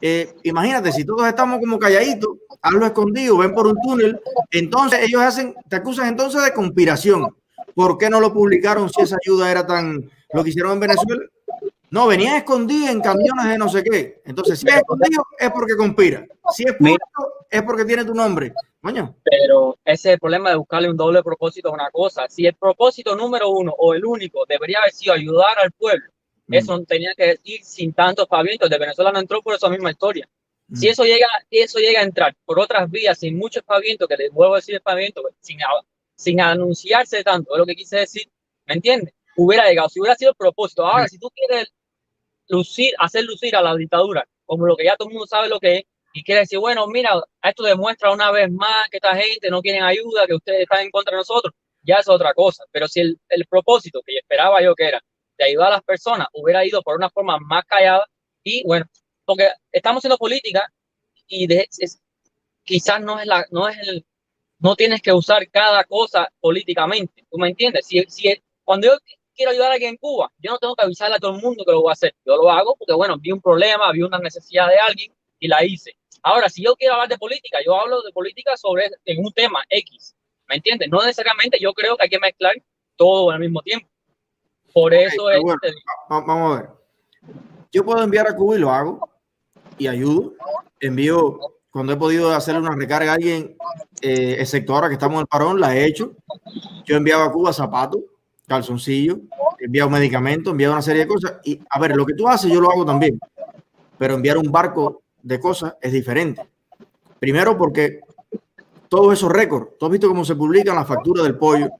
eh, 0.00 0.34
imagínate, 0.42 0.90
si 0.90 1.04
todos 1.04 1.28
estamos 1.28 1.60
como 1.60 1.78
calladitos, 1.78 2.38
hazlo 2.60 2.84
escondido, 2.84 3.38
ven 3.38 3.54
por 3.54 3.68
un 3.68 3.80
túnel, 3.80 4.20
entonces 4.50 4.98
ellos 5.04 5.22
hacen, 5.22 5.54
te 5.68 5.76
acusan 5.76 6.08
entonces 6.08 6.42
de 6.42 6.52
conspiración. 6.52 7.36
¿Por 7.72 7.96
qué 7.98 8.10
no 8.10 8.18
lo 8.18 8.32
publicaron 8.32 8.90
si 8.90 9.00
esa 9.00 9.16
ayuda 9.24 9.48
era 9.48 9.64
tan 9.64 10.10
lo 10.32 10.42
que 10.42 10.50
hicieron 10.50 10.72
en 10.72 10.80
Venezuela? 10.80 11.22
No, 11.90 12.08
venía 12.08 12.36
escondido 12.36 12.88
en 12.88 13.00
camiones 13.00 13.46
de 13.46 13.58
no 13.58 13.68
sé 13.68 13.84
qué. 13.84 14.22
Entonces, 14.24 14.58
si 14.58 14.68
es 14.68 14.74
escondido, 14.74 15.24
es 15.38 15.52
porque 15.52 15.76
conspira. 15.76 16.26
Si 16.52 16.64
es 16.64 16.74
público, 16.74 17.46
es 17.48 17.62
porque 17.62 17.84
tiene 17.84 18.04
tu 18.04 18.12
nombre. 18.12 18.52
Pero 19.24 19.78
ese 19.84 20.08
es 20.08 20.14
el 20.14 20.18
problema 20.18 20.50
de 20.50 20.56
buscarle 20.56 20.90
un 20.90 20.96
doble 20.96 21.22
propósito 21.22 21.68
a 21.68 21.72
una 21.72 21.90
cosa. 21.90 22.26
Si 22.28 22.46
el 22.46 22.54
propósito 22.54 23.14
número 23.16 23.50
uno 23.50 23.74
o 23.76 23.94
el 23.94 24.04
único 24.04 24.44
debería 24.46 24.78
haber 24.78 24.92
sido 24.92 25.14
ayudar 25.14 25.58
al 25.58 25.72
pueblo, 25.72 26.10
Mm. 26.48 26.54
Eso 26.54 26.84
tenía 26.84 27.14
que 27.16 27.38
ir 27.44 27.64
sin 27.64 27.92
tantos 27.92 28.26
pavientos. 28.26 28.68
De 28.68 28.78
Venezuela 28.78 29.12
no 29.12 29.20
entró 29.20 29.42
por 29.42 29.54
esa 29.54 29.68
misma 29.68 29.90
historia. 29.90 30.28
Si 30.74 30.86
mm. 30.86 30.90
eso 30.90 31.04
llega, 31.04 31.26
eso 31.50 31.78
llega 31.78 32.00
a 32.00 32.04
entrar 32.04 32.34
por 32.44 32.58
otras 32.58 32.90
vías, 32.90 33.18
sin 33.18 33.38
muchos 33.38 33.62
pavientos, 33.62 34.08
que 34.08 34.16
les 34.16 34.32
vuelvo 34.32 34.54
a 34.54 34.58
decir 34.58 34.80
paviento, 34.82 35.22
pues, 35.22 35.34
sin, 35.40 35.58
sin 36.16 36.40
anunciarse 36.40 37.22
tanto, 37.22 37.54
es 37.54 37.58
lo 37.58 37.66
que 37.66 37.74
quise 37.74 37.98
decir, 37.98 38.30
¿me 38.66 38.74
entiendes? 38.74 39.14
Hubiera 39.36 39.66
llegado, 39.66 39.88
si 39.88 40.00
hubiera 40.00 40.16
sido 40.16 40.32
el 40.32 40.36
propósito. 40.36 40.84
Ahora, 40.84 41.04
mm. 41.04 41.08
si 41.08 41.18
tú 41.18 41.30
quieres 41.30 41.72
lucir, 42.48 42.92
hacer 42.98 43.24
lucir 43.24 43.54
a 43.54 43.62
la 43.62 43.76
dictadura, 43.76 44.26
como 44.44 44.66
lo 44.66 44.76
que 44.76 44.84
ya 44.84 44.96
todo 44.96 45.08
el 45.08 45.14
mundo 45.14 45.26
sabe 45.26 45.48
lo 45.48 45.60
que 45.60 45.76
es, 45.76 45.84
y 46.12 46.22
quieres 46.24 46.44
decir, 46.44 46.58
bueno, 46.58 46.86
mira, 46.86 47.10
esto 47.42 47.62
demuestra 47.62 48.12
una 48.12 48.30
vez 48.30 48.50
más 48.50 48.88
que 48.90 48.96
esta 48.96 49.14
gente 49.14 49.50
no 49.50 49.60
quiere 49.60 49.80
ayuda, 49.80 50.26
que 50.26 50.34
ustedes 50.34 50.62
están 50.62 50.80
en 50.80 50.90
contra 50.90 51.12
de 51.12 51.18
nosotros, 51.18 51.54
ya 51.82 51.96
es 51.96 52.08
otra 52.08 52.34
cosa. 52.34 52.64
Pero 52.70 52.88
si 52.88 53.00
el, 53.00 53.18
el 53.28 53.46
propósito 53.46 54.00
que 54.04 54.16
esperaba 54.18 54.62
yo 54.62 54.74
que 54.74 54.88
era 54.88 55.02
de 55.38 55.44
ayudar 55.44 55.68
a 55.68 55.76
las 55.76 55.82
personas 55.82 56.28
hubiera 56.32 56.64
ido 56.66 56.82
por 56.82 56.96
una 56.96 57.10
forma 57.10 57.38
más 57.38 57.64
callada 57.64 58.04
y 58.42 58.64
bueno, 58.64 58.86
porque 59.24 59.50
estamos 59.72 60.00
haciendo 60.00 60.18
política 60.18 60.66
y 61.26 61.46
de, 61.46 61.68
quizás 62.64 63.00
no 63.00 63.20
es 63.20 63.26
la, 63.26 63.46
no 63.50 63.68
es 63.68 63.76
el, 63.86 64.04
no 64.58 64.74
tienes 64.74 65.02
que 65.02 65.12
usar 65.12 65.48
cada 65.50 65.84
cosa 65.84 66.28
políticamente, 66.40 67.24
¿tú 67.30 67.38
me 67.38 67.48
entiendes? 67.48 67.86
Si, 67.86 68.02
si 68.08 68.42
cuando 68.64 68.88
yo 68.88 68.98
quiero 69.34 69.52
ayudar 69.52 69.70
a 69.70 69.74
alguien 69.74 69.90
en 69.90 69.96
Cuba, 69.98 70.32
yo 70.38 70.50
no 70.50 70.58
tengo 70.58 70.74
que 70.74 70.84
avisarle 70.84 71.16
a 71.16 71.18
todo 71.18 71.36
el 71.36 71.42
mundo 71.42 71.64
que 71.64 71.72
lo 71.72 71.82
voy 71.82 71.90
a 71.90 71.92
hacer, 71.92 72.14
yo 72.24 72.36
lo 72.36 72.50
hago 72.50 72.74
porque 72.76 72.94
bueno, 72.94 73.16
vi 73.18 73.32
un 73.32 73.40
problema, 73.40 73.92
vi 73.92 74.02
una 74.02 74.18
necesidad 74.18 74.68
de 74.68 74.78
alguien 74.78 75.12
y 75.38 75.48
la 75.48 75.64
hice. 75.64 75.96
Ahora, 76.22 76.48
si 76.48 76.62
yo 76.62 76.74
quiero 76.74 76.94
hablar 76.94 77.08
de 77.08 77.18
política, 77.18 77.58
yo 77.64 77.78
hablo 77.80 78.02
de 78.02 78.12
política 78.12 78.56
sobre 78.56 78.90
en 79.04 79.24
un 79.24 79.32
tema 79.32 79.64
X, 79.68 80.14
¿me 80.48 80.56
entiendes? 80.56 80.88
No 80.90 81.00
necesariamente 81.00 81.58
yo 81.60 81.72
creo 81.72 81.96
que 81.96 82.04
hay 82.04 82.08
que 82.08 82.18
mezclar 82.18 82.54
todo 82.96 83.30
al 83.30 83.40
mismo 83.40 83.62
tiempo. 83.62 83.88
Por 84.72 84.92
eso 84.92 85.30
es. 85.30 85.40
vamos 86.08 86.58
a 86.58 86.60
ver. 86.60 86.70
Yo 87.72 87.84
puedo 87.84 88.02
enviar 88.02 88.26
a 88.28 88.34
Cuba 88.34 88.56
y 88.56 88.58
lo 88.58 88.70
hago 88.70 89.08
y 89.78 89.86
ayudo. 89.86 90.34
Envío 90.80 91.38
cuando 91.70 91.92
he 91.92 91.96
podido 91.96 92.34
hacerle 92.34 92.60
una 92.60 92.74
recarga 92.74 93.12
a 93.12 93.14
alguien, 93.14 93.56
eh, 94.00 94.36
excepto 94.38 94.74
ahora 94.74 94.88
que 94.88 94.94
estamos 94.94 95.16
en 95.16 95.20
el 95.20 95.26
parón, 95.26 95.60
la 95.60 95.76
he 95.76 95.84
hecho. 95.84 96.12
Yo 96.84 96.94
he 96.94 96.98
enviado 96.98 97.22
a 97.22 97.32
Cuba 97.32 97.52
zapatos, 97.52 98.00
calzoncillos, 98.46 99.18
he 99.58 99.66
enviado 99.66 99.90
medicamentos, 99.90 100.50
he 100.50 100.52
enviado 100.52 100.74
una 100.74 100.82
serie 100.82 101.02
de 101.02 101.08
cosas. 101.08 101.34
Y 101.44 101.60
a 101.68 101.78
ver, 101.78 101.94
lo 101.94 102.06
que 102.06 102.14
tú 102.14 102.28
haces, 102.28 102.50
yo 102.50 102.60
lo 102.60 102.70
hago 102.70 102.84
también. 102.84 103.18
Pero 103.98 104.14
enviar 104.14 104.38
un 104.38 104.50
barco 104.50 105.02
de 105.22 105.40
cosas 105.40 105.74
es 105.80 105.92
diferente. 105.92 106.42
Primero 107.18 107.56
porque 107.56 108.00
todos 108.88 109.12
esos 109.12 109.30
récords, 109.30 109.70
tú 109.78 109.86
has 109.86 109.98
cómo 110.00 110.24
se 110.24 110.34
publican 110.34 110.76
las 110.76 110.86
facturas 110.86 111.24
del 111.24 111.36
pollo, 111.36 111.70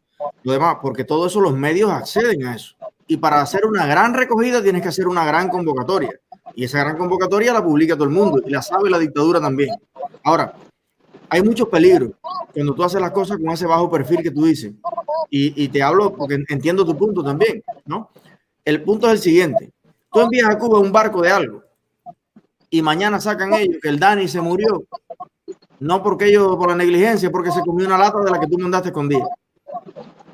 lo 0.43 0.53
demás, 0.53 0.77
porque 0.83 1.05
todo 1.05 1.27
eso 1.27 1.41
los 1.41 1.55
medios 1.55 1.91
acceden 1.91 2.47
a 2.47 2.57
eso. 2.57 2.75
Y 3.07 3.17
para 3.17 3.41
hacer 3.41 3.65
una 3.65 3.87
gran 3.87 4.15
recogida 4.15 4.63
tienes 4.63 4.83
que 4.83 4.89
hacer 4.89 5.09
una 5.09 5.25
gran 5.25 5.49
convocatoria. 5.49 6.11
Y 6.55 6.65
esa 6.65 6.81
gran 6.81 6.99
convocatoria 6.99 7.53
la 7.53 7.65
publica 7.65 7.95
todo 7.95 8.05
el 8.05 8.11
mundo 8.11 8.43
y 8.45 8.51
la 8.51 8.61
sabe 8.61 8.91
la 8.91 8.99
dictadura 8.99 9.41
también. 9.41 9.71
Ahora, 10.25 10.55
hay 11.31 11.43
muchos 11.43 11.69
peligros 11.69 12.13
cuando 12.53 12.75
tú 12.75 12.83
haces 12.83 13.01
las 13.01 13.13
cosas 13.13 13.39
con 13.39 13.51
ese 13.51 13.67
bajo 13.67 13.91
perfil 13.91 14.23
que 14.23 14.31
tú 14.31 14.45
dices. 14.45 14.73
Y, 15.31 15.63
y 15.63 15.69
te 15.69 15.83
hablo 15.83 16.15
porque 16.15 16.43
entiendo 16.49 16.85
tu 16.85 16.97
punto 16.97 17.23
también, 17.23 17.63
¿no? 17.87 18.11
El 18.65 18.83
punto 18.83 19.07
es 19.07 19.15
el 19.15 19.19
siguiente. 19.21 19.73
Tú 20.13 20.21
envías 20.21 20.51
a 20.51 20.59
Cuba 20.59 20.79
un 20.79 20.93
barco 20.93 21.23
de 21.23 21.31
algo 21.31 21.63
y 22.71 22.83
mañana 22.83 23.21
sacan 23.21 23.55
ellos 23.55 23.77
que 23.83 23.89
el 23.89 23.99
Dani 23.99 24.29
se 24.29 24.41
murió. 24.41 24.85
No 25.81 26.03
porque 26.03 26.27
ellos, 26.27 26.57
por 26.57 26.71
la 26.71 26.77
negligencia, 26.77 27.31
porque 27.31 27.51
se 27.51 27.61
comió 27.61 27.87
una 27.87 27.99
lata 27.99 28.19
de 28.21 28.31
la 28.31 28.41
que 28.41 28.47
tú 28.47 28.59
mandaste 28.59 28.89
escondida. 28.89 29.27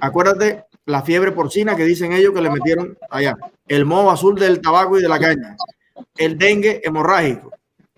Acuérdate 0.01 0.65
la 0.87 1.03
fiebre 1.03 1.33
porcina 1.33 1.77
que 1.77 1.85
dicen 1.85 2.13
ellos 2.13 2.33
que 2.33 2.41
le 2.41 2.51
metieron 2.51 2.97
allá. 3.11 3.37
El 3.67 3.85
moho 3.85 4.11
azul 4.11 4.39
del 4.39 4.61
tabaco 4.61 4.99
y 4.99 5.03
de 5.03 5.09
la 5.09 5.19
caña. 5.19 5.57
El 6.17 6.39
dengue 6.39 6.81
hemorrágico. 6.85 7.51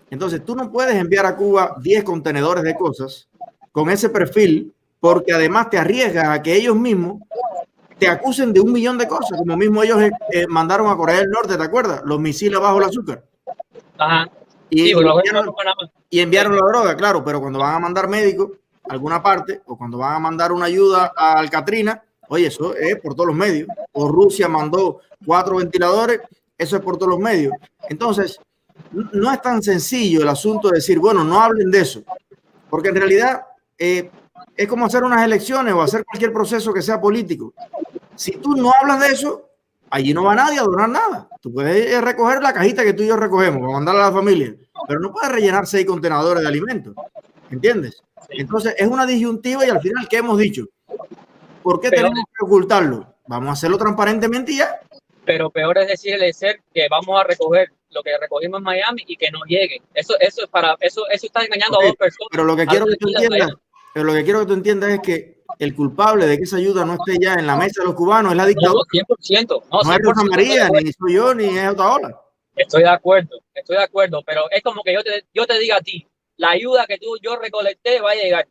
Entonces, 0.09 0.43
tú 0.43 0.55
no 0.55 0.71
puedes 0.71 0.95
enviar 0.95 1.25
a 1.25 1.35
Cuba 1.35 1.75
10 1.81 2.03
contenedores 2.03 2.63
de 2.63 2.75
cosas 2.75 3.27
con 3.71 3.89
ese 3.89 4.09
perfil 4.09 4.73
porque 4.99 5.33
además 5.33 5.69
te 5.69 5.77
arriesgas 5.77 6.27
a 6.29 6.41
que 6.41 6.55
ellos 6.55 6.75
mismos 6.75 7.21
te 7.99 8.07
acusen 8.07 8.53
de 8.53 8.59
un 8.59 8.71
millón 8.71 8.97
de 8.97 9.07
cosas, 9.07 9.39
como 9.39 9.57
mismo 9.57 9.81
ellos 9.83 10.01
eh, 10.01 10.11
eh, 10.31 10.47
mandaron 10.47 10.89
a 10.89 10.95
Corea 10.95 11.17
del 11.17 11.29
Norte, 11.29 11.57
¿te 11.57 11.63
acuerdas? 11.63 12.01
Los 12.05 12.19
misiles 12.19 12.59
bajo 12.59 12.77
el 12.77 12.83
azúcar. 12.83 13.23
Ajá. 13.97 14.29
Y, 14.69 14.83
Sí, 14.83 14.91
enviaron, 14.91 15.55
y 16.09 16.19
enviaron 16.19 16.55
la 16.55 16.65
droga, 16.67 16.97
claro, 16.97 17.23
pero 17.23 17.39
cuando 17.39 17.59
van 17.59 17.75
a 17.75 17.79
mandar 17.79 18.07
médicos 18.09 18.51
a 18.87 18.93
alguna 18.93 19.23
parte 19.23 19.61
o 19.65 19.77
cuando 19.77 19.97
van 19.97 20.15
a 20.15 20.19
mandar 20.19 20.51
una 20.51 20.65
ayuda 20.65 21.13
al 21.15 21.49
Katrina, 21.49 22.03
oye, 22.27 22.47
eso 22.47 22.75
es 22.75 22.99
por 22.99 23.13
todos 23.13 23.27
los 23.27 23.35
medios. 23.35 23.69
O 23.93 24.09
Rusia 24.09 24.49
mandó 24.49 24.99
cuatro 25.25 25.57
ventiladores, 25.57 26.21
eso 26.57 26.75
es 26.75 26.81
por 26.81 26.97
todos 26.97 27.11
los 27.11 27.19
medios. 27.19 27.53
Entonces, 27.89 28.39
no 28.91 29.31
es 29.31 29.41
tan 29.41 29.61
sencillo 29.63 30.21
el 30.21 30.29
asunto 30.29 30.69
de 30.69 30.75
decir, 30.75 30.99
bueno, 30.99 31.23
no 31.23 31.39
hablen 31.39 31.71
de 31.71 31.79
eso, 31.79 32.03
porque 32.69 32.89
en 32.89 32.95
realidad 32.95 33.45
eh, 33.77 34.09
es 34.55 34.67
como 34.67 34.85
hacer 34.85 35.03
unas 35.03 35.23
elecciones 35.23 35.73
o 35.73 35.81
hacer 35.81 36.03
cualquier 36.03 36.33
proceso 36.33 36.73
que 36.73 36.81
sea 36.81 36.99
político. 36.99 37.53
Si 38.15 38.31
tú 38.33 38.55
no 38.55 38.71
hablas 38.79 38.99
de 38.99 39.07
eso, 39.07 39.46
allí 39.89 40.13
no 40.13 40.23
va 40.23 40.35
nadie 40.35 40.59
a 40.59 40.63
donar 40.63 40.89
nada. 40.89 41.29
Tú 41.41 41.53
puedes 41.53 41.91
eh, 41.91 42.01
recoger 42.01 42.41
la 42.41 42.53
cajita 42.53 42.83
que 42.83 42.93
tú 42.93 43.03
y 43.03 43.07
yo 43.07 43.15
recogemos 43.15 43.59
para 43.61 43.73
mandarla 43.73 44.07
a 44.07 44.09
la 44.09 44.15
familia, 44.15 44.55
pero 44.87 44.99
no 44.99 45.11
puedes 45.11 45.31
rellenar 45.31 45.67
seis 45.67 45.85
contenedores 45.85 46.41
de 46.43 46.47
alimentos. 46.49 46.93
¿Entiendes? 47.49 48.01
Entonces 48.29 48.75
es 48.77 48.87
una 48.87 49.05
disyuntiva 49.05 49.65
y 49.65 49.69
al 49.69 49.81
final, 49.81 50.07
¿qué 50.09 50.17
hemos 50.17 50.37
dicho? 50.37 50.65
¿Por 51.63 51.79
qué 51.79 51.89
Pero- 51.89 52.03
tenemos 52.09 52.25
que 52.37 52.45
ocultarlo? 52.45 53.13
Vamos 53.27 53.49
a 53.49 53.53
hacerlo 53.53 53.77
transparentemente 53.77 54.53
y 54.53 54.57
ya. 54.57 54.79
Pero 55.25 55.49
peor 55.49 55.77
es 55.79 55.87
decirle 55.89 56.31
ser 56.31 56.61
que 56.73 56.87
vamos 56.89 57.19
a 57.19 57.23
recoger 57.25 57.69
lo 57.89 58.01
que 58.01 58.17
recogimos 58.17 58.59
en 58.59 58.63
Miami 58.63 59.03
y 59.05 59.17
que 59.17 59.29
no 59.31 59.39
llegue. 59.45 59.81
Eso, 59.93 60.13
eso 60.19 60.43
es 60.43 60.49
para, 60.49 60.77
eso, 60.79 61.07
eso 61.09 61.25
está 61.27 61.43
engañando 61.43 61.79
a 61.81 61.85
dos 61.85 61.95
personas. 61.95 62.29
Pero 62.31 62.45
lo 62.45 62.55
que 62.55 62.65
quiero 62.65 62.85
que 62.85 62.95
tú 62.95 63.09
entiendas, 63.09 63.49
pero 63.93 64.05
lo 64.05 64.13
que 64.13 64.23
quiero 64.23 64.39
que 64.41 64.45
tú 64.45 64.53
entiendas 64.53 64.89
es 64.91 64.99
que 65.01 65.36
el 65.59 65.75
culpable 65.75 66.25
de 66.27 66.37
que 66.37 66.43
esa 66.43 66.57
ayuda 66.57 66.85
no 66.85 66.93
esté 66.93 67.17
ya 67.19 67.33
en 67.35 67.47
la 67.47 67.55
mesa 67.55 67.81
de 67.81 67.87
los 67.87 67.95
cubanos 67.95 68.31
es 68.31 68.37
la 68.37 68.45
dictadura. 68.45 68.83
100%. 68.91 69.63
No, 69.71 69.81
No 69.83 69.91
es 69.93 69.99
Rosa 69.99 70.21
100%, 70.21 70.29
María, 70.29 70.69
ni 70.69 70.91
soy 70.93 71.13
yo, 71.15 71.33
ni 71.33 71.45
es 71.57 71.69
otra 71.69 71.93
ola. 71.93 72.21
Estoy 72.55 72.83
de 72.83 72.89
acuerdo, 72.89 73.39
estoy 73.53 73.77
de 73.77 73.83
acuerdo, 73.83 74.23
pero 74.25 74.49
es 74.51 74.61
como 74.63 74.81
que 74.83 74.93
yo 74.93 75.03
te, 75.03 75.25
yo 75.33 75.45
te 75.45 75.59
diga 75.59 75.77
a 75.77 75.81
ti, 75.81 76.07
la 76.37 76.51
ayuda 76.51 76.85
que 76.87 76.97
tú, 76.97 77.17
yo 77.21 77.35
recolecté 77.37 78.01
va 78.01 78.11
a 78.11 78.15
llegar. 78.15 78.47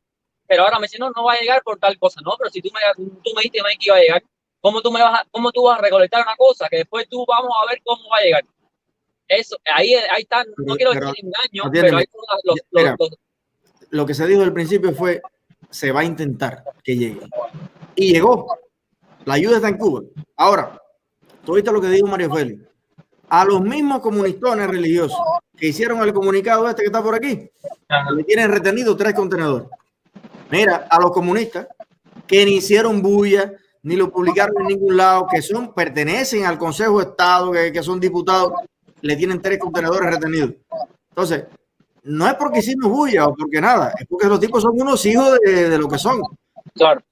Pero 0.49 0.63
ahora 0.63 0.79
me 0.79 0.85
dicen, 0.87 1.01
no, 1.01 1.11
no 1.11 1.25
va 1.25 1.33
a 1.35 1.41
llegar 1.41 1.61
por 1.65 1.79
tal 1.79 1.99
cosa. 1.99 2.21
No, 2.25 2.35
pero 2.39 2.51
si 2.51 2.61
tú 2.63 2.71
me, 2.73 2.81
tú 2.97 3.31
me 3.35 3.43
dijiste 3.43 3.63
Mike, 3.65 3.79
que 3.81 3.87
iba 3.87 3.97
a 3.97 4.01
llegar, 4.01 4.23
¿cómo 4.61 4.81
tú, 4.81 4.93
me 4.93 5.01
vas 5.03 5.21
a, 5.23 5.27
¿cómo 5.33 5.51
tú 5.51 5.65
vas 5.65 5.79
a 5.79 5.83
recolectar 5.83 6.23
una 6.23 6.37
cosa 6.37 6.69
que 6.69 6.77
después 6.79 7.09
tú 7.09 7.25
vamos 7.27 7.51
a 7.61 7.69
ver 7.71 7.81
cómo 7.85 8.03
va 8.11 8.19
a 8.19 8.23
llegar? 8.23 8.45
Eso, 9.29 9.57
ahí, 9.75 9.95
ahí 9.95 10.23
está, 10.23 10.45
no 10.45 10.53
Pero- 10.57 10.77
quiero 10.77 10.93
decir 10.93 11.25
engaño, 11.25 11.71
pero 11.73 11.97
ahí 11.99 12.05
los, 12.45 12.61
los- 12.71 12.95
los- 12.99 13.11
Lo 13.91 14.07
que 14.07 14.15
se 14.15 14.27
dijo 14.29 14.43
al 14.43 14.53
principio 14.53 14.93
fue, 14.93 15.21
se 15.77 15.93
va 15.93 16.01
a 16.01 16.05
intentar 16.05 16.65
que 16.83 16.97
llegue. 16.97 17.21
Y 17.95 18.15
llegó. 18.15 18.47
La 19.27 19.35
ayuda 19.35 19.57
está 19.57 19.69
en 19.69 19.77
Cuba. 19.77 20.03
Ahora, 20.37 20.81
tú 21.45 21.55
viste 21.55 21.71
lo 21.71 21.83
que 21.83 21.89
dijo 21.89 22.07
Mario 22.07 22.33
Félix. 22.33 22.63
A 23.29 23.45
los 23.45 23.61
mismos 23.61 24.01
comunistones 24.01 24.69
religiosos 24.69 25.19
que 25.55 25.69
hicieron 25.69 26.01
el 26.01 26.15
comunicado 26.15 26.67
este 26.69 26.83
que 26.83 26.87
está 26.87 27.03
por 27.03 27.15
aquí, 27.15 27.51
le 28.15 28.25
tienen 28.25 28.51
retenido 28.51 28.97
tres 28.97 29.13
contenedores. 29.15 29.69
Mira, 30.51 30.87
a 30.89 30.99
los 30.99 31.11
comunistas 31.11 31.67
que 32.27 32.45
ni 32.47 32.57
hicieron 32.57 33.03
bulla, 33.03 33.53
ni 33.83 33.97
lo 33.97 34.11
publicaron 34.11 34.55
en 34.61 34.69
ningún 34.69 34.97
lado, 34.97 35.27
que 35.31 35.43
son, 35.43 35.75
pertenecen 35.75 36.47
al 36.47 36.57
Consejo 36.57 37.01
de 37.01 37.11
Estado, 37.11 37.53
que, 37.53 37.73
que 37.73 37.83
son 37.83 38.01
diputados, 38.01 38.53
le 39.03 39.17
tienen 39.17 39.43
tres 39.43 39.59
contenedores 39.59 40.09
retenidos. 40.09 40.55
Entonces, 41.11 41.45
no 42.07 42.27
es 42.29 42.35
porque 42.35 42.59
hicimos 42.61 42.91
bulla 42.91 43.27
o 43.27 43.35
porque 43.35 43.61
nada, 43.61 43.93
es 43.99 44.07
porque 44.09 44.27
los 44.27 44.41
tipos 44.41 44.63
son 44.63 44.73
unos 44.81 45.05
hijos 45.07 45.39
de, 45.45 45.69
de 45.71 45.79
lo 45.79 45.89
que 45.89 45.99
son. 45.99 46.21
Claro, 46.75 47.03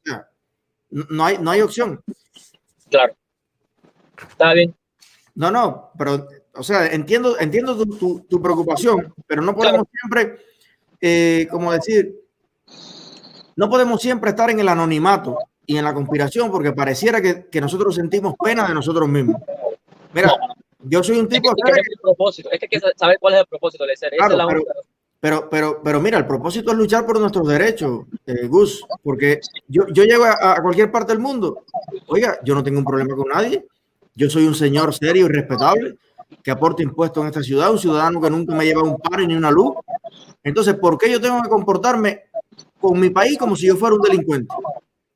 no, 0.91 1.25
hay, 1.25 1.39
no 1.39 1.51
hay 1.51 1.61
opción. 1.61 2.01
claro. 2.91 3.15
Está 4.31 4.53
bien. 4.53 4.75
No, 5.35 5.51
no, 5.51 5.91
pero, 5.99 6.29
o 6.55 6.63
sea, 6.63 6.87
entiendo, 6.87 7.37
entiendo 7.39 7.77
tu, 7.77 7.87
tu- 7.99 8.21
tu 8.29 8.41
preocupación, 8.41 9.13
pero 9.27 9.43
no 9.43 9.55
podemos 9.57 9.87
siempre, 9.91 10.39
eh, 11.01 11.49
como 11.51 11.73
decir, 11.73 12.15
no 13.57 13.69
podemos 13.69 14.01
siempre 14.01 14.31
estar 14.31 14.51
en 14.51 14.61
el 14.61 14.69
anonimato 14.69 15.39
y 15.67 15.77
en 15.77 15.85
la 15.85 15.93
conspiración 15.95 16.51
porque 16.51 16.73
pareciera 16.73 17.21
que, 17.21 17.47
que 17.47 17.61
nosotros 17.61 17.95
sentimos 17.97 18.35
pena 18.43 18.69
de 18.69 18.75
nosotros 18.75 19.09
mismos. 19.09 19.41
Mira, 20.13 20.33
yo 20.81 21.03
soy 21.03 21.19
un 21.19 21.29
tipo, 21.29 21.49
es 21.51 21.55
que 21.65 21.71
es 21.81 21.87
el 21.91 22.01
propósito, 22.01 22.51
es 22.53 22.61
que 22.61 22.67
hay 22.71 22.81
que 22.81 22.81
saber 22.97 23.19
cuál 23.19 23.35
es 23.35 23.41
el 23.41 23.47
propósito 23.47 23.85
de 23.85 23.97
ser. 23.97 24.15
Esa 24.15 24.27
Claro, 24.29 24.33
es 24.35 24.39
la 24.39 24.47
pero- 24.47 24.63
pero, 25.25 25.49
pero, 25.49 25.81
pero 25.83 26.02
mira, 26.02 26.19
el 26.19 26.26
propósito 26.26 26.71
es 26.71 26.76
luchar 26.76 27.07
por 27.07 27.19
nuestros 27.19 27.49
derechos, 27.49 28.04
eh, 28.26 28.47
Gus, 28.47 28.85
porque 29.02 29.40
yo, 29.66 29.85
yo 29.88 30.04
llego 30.04 30.25
a, 30.25 30.52
a 30.52 30.61
cualquier 30.61 30.90
parte 30.90 31.14
del 31.14 31.19
mundo. 31.19 31.64
Oiga, 32.09 32.38
yo 32.45 32.54
no 32.54 32.62
tengo 32.62 32.78
un 32.78 32.85
problema 32.85 33.16
con 33.16 33.28
nadie. 33.28 33.64
Yo 34.14 34.28
soy 34.28 34.47
un 34.47 34.54
señor 34.54 34.93
serio 34.93 35.25
y 35.25 35.28
respetable 35.31 35.97
que 36.43 36.50
aporta 36.50 36.83
impuestos 36.83 37.23
en 37.23 37.28
esta 37.28 37.43
ciudad, 37.43 37.73
un 37.73 37.78
ciudadano 37.78 38.21
que 38.21 38.28
nunca 38.28 38.54
me 38.54 38.66
lleva 38.66 38.83
un 38.83 38.99
par 38.99 39.26
ni 39.26 39.35
una 39.35 39.50
luz. 39.50 39.73
Entonces, 40.43 40.75
¿por 40.75 40.99
qué 40.99 41.11
yo 41.11 41.19
tengo 41.19 41.40
que 41.40 41.49
comportarme 41.49 42.25
con 42.78 43.00
mi 43.00 43.09
país 43.09 43.38
como 43.38 43.57
si 43.57 43.66
yo 43.66 43.76
fuera 43.76 43.97
un 43.97 44.02
delincuente? 44.02 44.54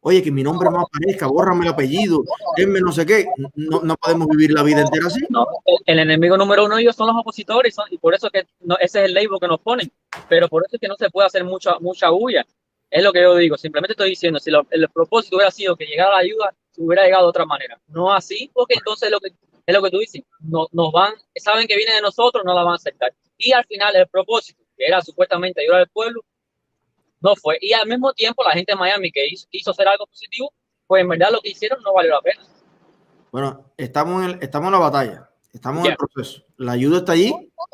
Oye, 0.09 0.23
que 0.23 0.31
mi 0.31 0.43
nombre 0.43 0.71
no 0.71 0.81
aparezca, 0.81 1.27
bórrame 1.27 1.67
el 1.67 1.73
apellido, 1.75 2.25
denme 2.57 2.81
no 2.81 2.93
sé 2.93 3.05
qué. 3.05 3.27
No, 3.55 3.83
no 3.83 3.95
podemos 3.97 4.27
vivir 4.29 4.53
la 4.53 4.63
vida 4.63 4.81
entera 4.81 5.07
así. 5.07 5.21
No, 5.29 5.47
el, 5.85 5.99
enemigo 5.99 6.35
número 6.39 6.65
uno 6.65 6.79
ellos 6.79 6.97
son 6.97 7.09
los 7.09 7.17
opositores 7.17 7.75
son- 7.75 7.89
y 7.91 7.99
por 7.99 8.15
eso 8.15 8.31
que 8.31 8.47
no, 8.61 8.79
ese 8.79 9.01
es 9.01 9.05
el 9.05 9.13
label 9.13 9.39
que 9.39 9.47
nos 9.47 9.61
ponen. 9.61 9.93
Pero 10.27 10.49
por 10.49 10.65
eso 10.67 10.77
es 10.77 10.81
que 10.81 10.89
no 10.89 10.97
se 10.97 11.11
puede 11.11 11.27
hacer 11.27 11.45
mucha 11.45 11.79
mucha 11.81 12.09
bulla. 12.09 12.47
Es 12.91 13.05
lo 13.05 13.13
que 13.13 13.21
yo 13.21 13.37
digo. 13.37 13.59
Simplemente 13.59 13.93
estoy 13.93 14.09
diciendo, 14.09 14.39
si 14.41 14.51
lo- 14.51 14.67
el 14.71 14.89
propósito 14.89 15.37
hubiera 15.37 15.51
sido 15.51 15.77
que 15.77 15.85
llegara 15.85 16.13
la 16.13 16.19
ayuda, 16.21 16.55
hubiera 16.79 17.05
llegado 17.05 17.25
de 17.25 17.29
otra 17.29 17.45
manera. 17.45 17.79
No 17.89 18.11
así, 18.11 18.51
porque 18.55 18.77
entonces 18.77 19.11
lo 19.11 19.21
que, 19.21 19.29
es 19.67 19.75
lo 19.75 19.83
que 19.83 19.91
tú 19.91 19.99
dices. 19.99 20.23
No, 20.41 20.69
nos 20.73 20.91
van, 20.91 21.13
saben 21.37 21.67
que 21.67 21.77
viene 21.77 21.97
de 21.97 22.01
nosotros, 22.01 22.45
no 22.47 22.55
la 22.55 22.63
van 22.63 22.73
a 22.73 22.77
aceptar. 22.77 23.13
Y 23.37 23.53
al 23.53 23.67
final 23.67 23.95
el 23.95 24.07
propósito, 24.09 24.63
que 24.75 24.87
era 24.87 25.03
supuestamente 25.03 25.61
ayudar 25.61 25.81
al 25.81 25.89
pueblo, 25.89 26.23
no 27.21 27.35
fue. 27.37 27.59
Y 27.61 27.73
al 27.73 27.87
mismo 27.89 28.13
tiempo 28.13 28.43
la 28.45 28.53
gente 28.53 28.73
de 28.73 28.77
Miami 28.79 29.11
que 29.11 29.27
hizo, 29.29 29.47
quiso 29.51 29.71
hacer 29.73 29.89
algo 29.89 30.07
positivo, 30.07 30.53
pues 30.87 31.03
en 31.03 31.09
verdad 31.09 31.29
lo 31.33 31.41
que 31.41 31.51
hicieron 31.51 31.83
no 31.83 31.93
valió 31.93 32.13
la 32.13 32.21
pena. 32.21 32.41
Bueno, 33.31 33.65
estamos 33.77 34.25
en, 34.25 34.31
el- 34.31 34.39
estamos 34.43 34.67
en 34.69 34.73
la 34.73 34.79
batalla, 34.79 35.31
estamos 35.53 35.85
en 35.85 35.93
el 35.93 35.97
proceso. 35.97 36.43
La 36.57 36.73
ayuda 36.73 36.99
está 36.99 37.13
allí 37.13 37.33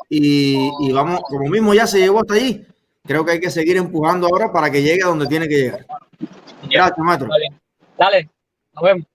y, 0.09 0.69
y 0.81 0.91
vamos, 0.91 1.21
como 1.21 1.47
mismo 1.49 1.73
ya 1.73 1.87
se 1.87 1.99
llegó 1.99 2.19
hasta 2.19 2.33
allí, 2.33 2.65
creo 3.05 3.23
que 3.25 3.31
hay 3.33 3.39
que 3.39 3.49
seguir 3.49 3.77
empujando 3.77 4.27
ahora 4.27 4.51
para 4.51 4.69
que 4.69 4.81
llegue 4.81 5.03
a 5.03 5.07
donde 5.07 5.27
tiene 5.27 5.47
que 5.47 5.55
llegar. 5.55 5.85
Gracias, 6.69 6.97
maestro. 6.97 7.29
Dale, 7.97 8.29
nos 8.73 8.83
vemos. 8.83 9.05